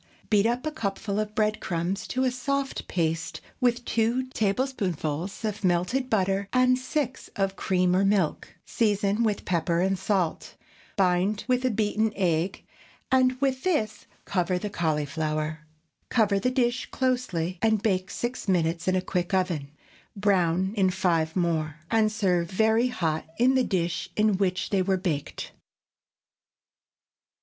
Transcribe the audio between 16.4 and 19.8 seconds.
dish closely and bake six minutes in a quick oven;